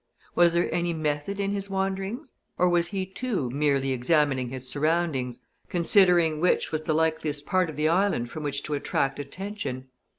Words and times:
Was 0.33 0.53
there 0.53 0.67
any 0.73 0.93
method 0.93 1.39
in 1.39 1.51
his 1.51 1.69
wanderings? 1.69 2.33
Or 2.57 2.67
was 2.67 2.87
he, 2.87 3.05
too, 3.05 3.51
merely 3.51 3.91
examining 3.91 4.49
his 4.49 4.67
surroundings 4.67 5.41
considering 5.69 6.39
which 6.41 6.71
was 6.71 6.81
the 6.81 6.95
likeliest 6.95 7.45
part 7.45 7.69
of 7.69 7.75
the 7.75 7.87
island 7.87 8.31
from 8.31 8.41
which 8.41 8.63
to 8.63 8.73
attract 8.73 9.19
attention? 9.19 9.89